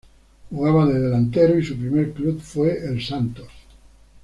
Jugaba 0.49 0.87
de 0.87 0.99
delantero 0.99 1.59
y 1.59 1.63
su 1.63 1.77
primer 1.77 2.11
club 2.13 2.41
fue 2.41 2.71
el 2.87 3.03
Santos. 3.03 3.49